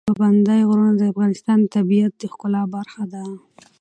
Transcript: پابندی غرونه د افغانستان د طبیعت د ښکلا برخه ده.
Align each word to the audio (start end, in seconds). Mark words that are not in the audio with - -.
پابندی 0.09 0.61
غرونه 0.69 0.93
د 0.97 1.01
افغانستان 1.11 1.57
د 1.61 1.65
طبیعت 1.75 2.13
د 2.17 2.23
ښکلا 2.31 2.61
برخه 2.75 3.03
ده. 3.13 3.23